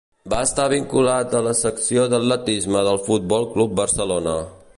[0.33, 4.39] Va estar vinculat a la secció d'atletisme del Futbol Club Barcelona.